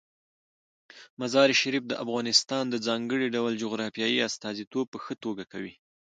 مزارشریف 1.19 1.83
د 1.87 1.93
افغانستان 2.03 2.63
د 2.69 2.75
ځانګړي 2.87 3.27
ډول 3.35 3.53
جغرافیې 3.63 4.23
استازیتوب 4.29 4.85
په 4.93 4.97
ښه 5.03 5.13
توګه 5.23 5.43
کوي. 5.51 5.73